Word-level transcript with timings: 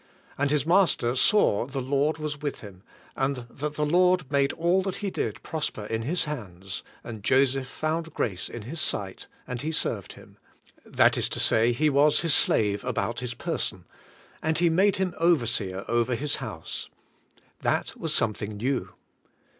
''And 0.39 0.49
his 0.49 0.65
master 0.65 1.13
saw 1.15 1.67
the 1.67 1.79
Lord 1.79 2.17
was 2.17 2.41
with 2.41 2.61
him, 2.61 2.81
and 3.15 3.45
that 3.51 3.75
the 3.75 3.85
Lord 3.85 4.31
made 4.31 4.51
all 4.53 4.81
that 4.81 4.95
he 4.95 5.11
did 5.11 5.43
prosper 5.43 5.85
in 5.85 6.01
his 6.01 6.25
hands; 6.25 6.81
and 7.03 7.21
Joseph 7.23 7.67
found 7.67 8.11
grace 8.15 8.49
in 8.49 8.63
his 8.63 8.81
sight, 8.81 9.27
and 9.45 9.61
he 9.61 9.71
served 9.71 10.13
him,"— 10.13 10.37
that 10.87 11.19
is 11.19 11.29
to 11.29 11.39
say, 11.39 11.71
he 11.71 11.91
was 11.91 12.21
his 12.21 12.33
slave 12.33 12.83
about 12.83 13.19
his 13.19 13.35
person, 13.35 13.85
—"and 14.41 14.57
he 14.57 14.71
made 14.71 14.95
him 14.95 15.13
overseer 15.19 15.85
over 15.87 16.15
his 16.15 16.37
house,"— 16.37 16.89
that 17.61 17.95
was 17.95 18.11
something 18.11 18.57
new. 18.57 18.95